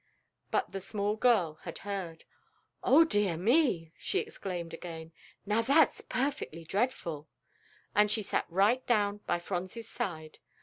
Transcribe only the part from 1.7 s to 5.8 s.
heard. "O dear me!" she exclaimed again; "now